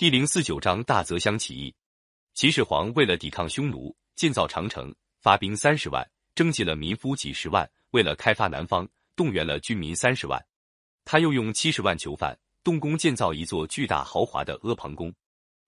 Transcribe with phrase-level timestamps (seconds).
[0.00, 1.74] 第零四九章大泽乡起义。
[2.32, 7.70] 秦始皇为了抵抗匈奴，建造长城，发兵三十万，征集了民夫几十万。
[7.90, 10.42] 为了开发南方，动员了军民三十万。
[11.04, 12.34] 他又用七十万囚犯，
[12.64, 15.12] 动工建造一座巨大豪华的阿房宫。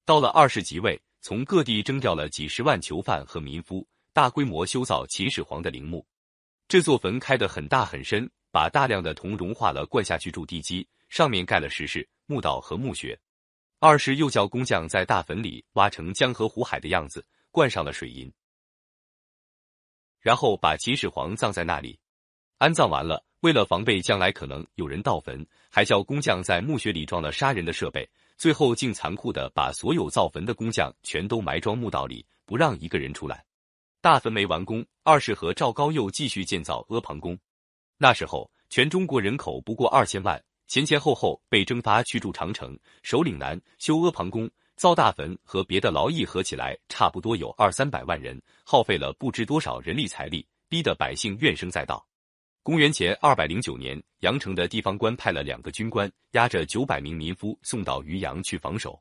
[0.07, 6.03] 到了二世即位，从各地征调了几十万囚犯和民夫，大规模修造秦始皇的陵墓。
[6.67, 13.15] 这座坟开得很大很深，把大量的铜融化了，灌下去筑地基，上面盖了石室、墓道和墓穴。
[13.85, 18.33] 二是又叫工匠在大坟里挖成江河湖海的样子，灌上了水银，
[20.21, 21.99] 然后把秦始皇葬在那里。
[22.59, 28.09] 安葬完了，为了防备将来可能有人盗坟，还叫工匠在墓穴里装了杀人的设备。
[28.39, 33.45] 最后竟残酷的把所有造坟的工匠全都埋装墓道里，不让一个人出来。
[34.01, 37.37] 大坟没完工，二是和赵高又继续建造阿房宫。
[37.99, 40.41] 那时候全中国人口不过二千万。
[40.67, 52.07] 前前后后被征发去筑长城、守岭南、修阿房宫、造大坟和别的劳役合起来，差不多有二三百万人，耗费了不知多少人力财力，逼得百姓怨声载道。
[52.63, 58.99] 公元前二百零九年，阳城的地方官派了两个军官，押着九百名民夫送到渔阳去防守。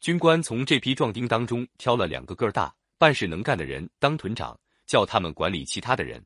[0.00, 6.24] 军官从这批壮丁当中挑了两个个儿大、办事能干的人当屯长，叫他们管理其他的人。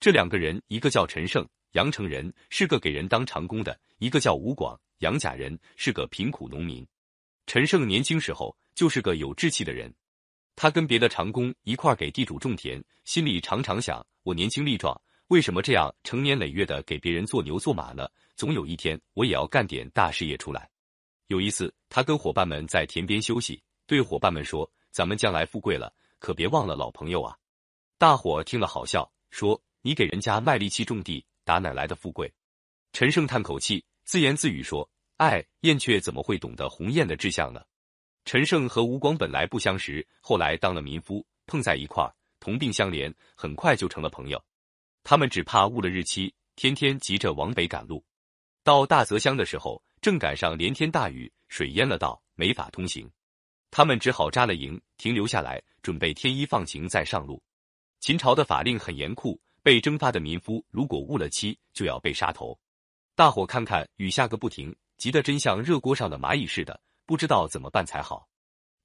[0.00, 1.48] 这两个人，一个叫陈胜。
[1.72, 6.86] 阳城人是个给人当长工的，一个叫吴广，杨家人是个贫苦农民。
[7.46, 9.92] 陈胜年轻时候就是个有志气的人，
[10.56, 18.08] 他跟别的长工一块给地主种田，心里常常想：我年轻力壮，为什么这样成年累月的给别人做牛做马呢？
[18.34, 20.68] 总有一天我也要干点大事业出来。
[21.26, 27.36] 有一次，他跟伙伴们在田边休息，对伙伴们说：“咱们将来富贵了，可别忘了老朋友啊！”
[27.98, 32.30] 大伙听了好笑，说：“你给人家卖力气种地。”打哪来的富贵？
[32.92, 37.62] 陈胜叹口气，自言自语说：“哎，燕雀怎么会懂得鸿雁的志向呢？”
[38.26, 44.44] 陈胜和吴广本来不相识，后来当了民夫，碰在一块儿，同病相怜，很快就成了朋友。
[45.02, 48.04] 他们只怕误了日期，天天急着往北赶路。
[48.62, 53.10] 到大泽乡的时候，正赶上连天大雨，水淹了道，没法通行。
[53.70, 57.42] 他们只好扎了营，停留下来，准备天一放晴再上路。
[58.00, 59.40] 秦朝的法令很严酷。
[59.68, 62.58] 被征发的民夫如果误了期，就要被杀头。
[63.14, 68.26] 大伙看看雨下个不停，急得真像热锅上的蚂蚁似的，不知道怎么办才好。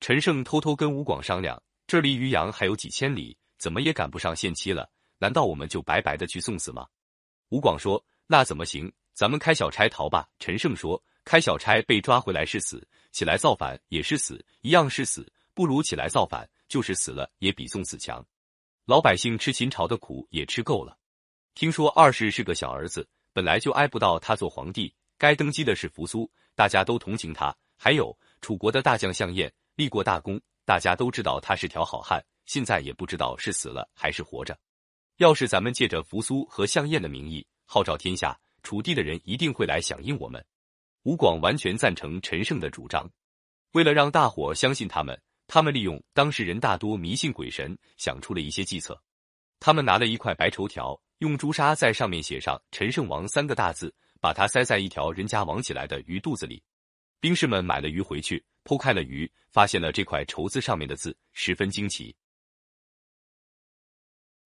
[0.02, 4.90] 陈胜偷偷跟吴广商量：“这离渔阳还有几千里，怎么也赶不上限期了，
[5.20, 6.86] 难道我们就白白的去送死吗？”
[7.48, 8.92] 吴广说：“那怎么行？
[9.14, 18.22] 咱们开小差逃吧。”陈胜说：“开小差被抓回来是死，起来造反也是死，一样是死，不如起来造反，就是死了也比送死强。”
[18.86, 20.98] 老百姓吃秦朝的苦也吃够了。
[21.56, 27.56] 听说二世是个小儿子，本来就挨不到他做皇帝，该登基的是扶苏，大家都同情他。
[27.78, 34.58] 还有楚国的大将项燕，立过大功，大家都知道他是条好汉，现在也不知道是死了还是活着。
[35.16, 40.44] 要是咱们借着扶苏和项燕的名义号召天下，楚地的人一定会来响应我们。
[41.04, 43.10] 吴广完全赞成陈胜的主张，
[43.72, 45.18] 为了让大伙相信他们。
[45.48, 49.02] 他们利用当时人大多迷信鬼神，想出了一些计策。
[49.60, 56.62] 他们拿了一块白绸条，用朱砂在上面写上“陈胜王”三个大字，把它塞在一条人家网起来的鱼肚子里。
[57.20, 62.14] 兵士们买了鱼回去，剖开了鱼，发现了这块绸子上面的字，十分惊奇。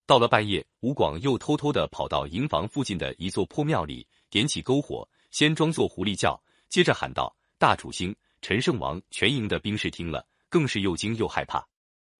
[0.06, 10.27] 到了半夜，吴广又偷偷的跑到营房附近的一座破庙里，点起篝火，先装作狐狸叫，接着喊道：“大楚兴，陈胜王！”全营的兵士听了。
[10.48, 11.66] 更是又惊又害怕。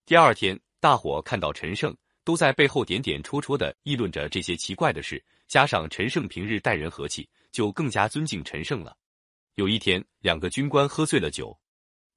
[0.06, 5.22] 第二天，大伙看到陈胜，都在背后点点戳戳的议论着这些奇怪的事。
[5.46, 8.94] 加上陈胜平日待人和气，就更加尊敬陈胜了。
[9.54, 11.58] 有一天，两个军官喝醉了酒，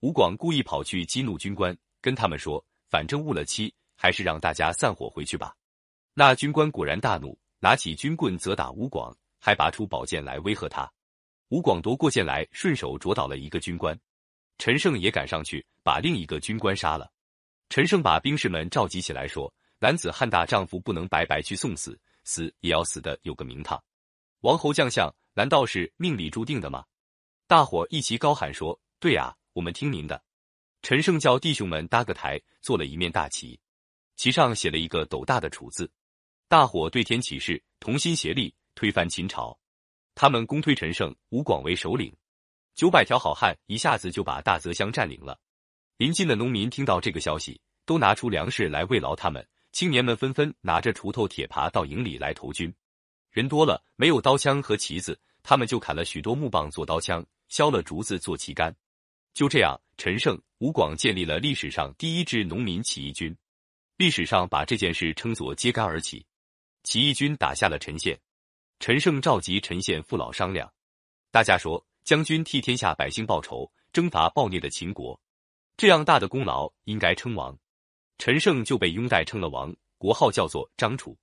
[0.02, 2.62] 吴广故意跑去激怒军官，跟他们说
[2.92, 5.56] ：“反正误了期，还是让大家散伙回去吧。”
[6.14, 10.92] 那军官果然大怒，拿起军棍责打吴广，还拔出宝剑来威吓他。
[11.48, 13.98] 吴广夺过剑来，顺手啄倒了一个军官。
[14.62, 17.12] 陈胜也赶上去，把另一个军官杀了。
[17.70, 19.52] 陈胜把兵士们召集起来，说
[19.82, 23.84] ：“男子汉大丈夫，不能白白去送死，死也要死的有个名堂。
[24.42, 26.86] 王侯将相，难道是命里注定的吗？”
[27.50, 30.24] 大伙一齐高喊说：“对啊，我们听您的。”
[30.84, 33.60] 陈胜叫弟兄们搭个台，做了一面大旗，
[34.16, 35.92] 旗上写了一个斗大的楚字。
[36.48, 39.60] 大伙对天起誓，同心协力，推翻秦朝。
[40.14, 42.16] 他们公推陈胜、吴广为首领。
[42.82, 45.40] 九百条好汉一下子就把大泽乡占领了。
[45.98, 49.48] 邻近的农民听到这个消息，都拿出粮食来慰劳他们。
[49.72, 52.74] 青年们纷纷拿着锄头、铁耙到营里来投军。
[53.30, 58.76] 人多了，没有刀枪和旗子，他们就砍了许多木棒做刀枪，削了竹子做旗杆。
[59.36, 63.38] 就这样，陈胜、吴广建立了历史上第一支农民起义军，
[63.96, 66.26] 历史上把这件事称作揭竿而起。
[66.82, 68.20] 起义军打下了陈县，
[68.80, 70.74] 陈胜召集陈县父老商量，
[71.30, 75.20] 大家说将军替天下百姓报仇，征伐暴虐的秦国，
[75.78, 77.58] 这样大的功劳应该称王。
[78.18, 81.18] 陈胜就被拥戴称了王，国号叫做张楚。